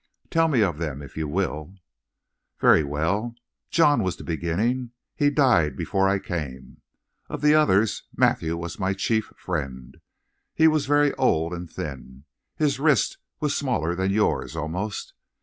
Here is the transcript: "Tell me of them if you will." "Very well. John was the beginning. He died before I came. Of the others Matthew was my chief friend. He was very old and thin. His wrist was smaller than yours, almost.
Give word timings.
"Tell 0.31 0.47
me 0.47 0.63
of 0.63 0.79
them 0.79 1.03
if 1.03 1.15
you 1.15 1.27
will." 1.27 1.75
"Very 2.59 2.83
well. 2.83 3.35
John 3.69 4.01
was 4.01 4.17
the 4.17 4.23
beginning. 4.23 4.93
He 5.15 5.29
died 5.29 5.75
before 5.77 6.09
I 6.09 6.17
came. 6.17 6.81
Of 7.29 7.41
the 7.43 7.53
others 7.53 8.01
Matthew 8.15 8.57
was 8.57 8.79
my 8.79 8.93
chief 8.93 9.31
friend. 9.37 9.97
He 10.55 10.67
was 10.67 10.87
very 10.87 11.13
old 11.17 11.53
and 11.53 11.69
thin. 11.69 12.23
His 12.55 12.79
wrist 12.79 13.19
was 13.39 13.55
smaller 13.55 13.93
than 13.93 14.09
yours, 14.09 14.55
almost. 14.55 15.13